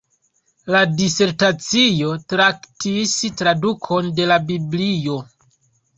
La 0.75 0.79
disertacio 1.01 2.09
traktis 2.33 3.15
tradukon 3.43 4.11
de 4.21 4.27
la 4.33 4.39
biblio. 4.49 5.19